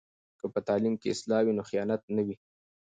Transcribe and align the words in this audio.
که 0.39 0.45
په 0.53 0.59
تعلیم 0.67 0.95
کې 1.01 1.13
اصلاح 1.13 1.41
وي 1.43 1.53
نو 1.57 1.63
خیانت 1.69 2.01
نه 2.15 2.21
وي. 2.27 2.35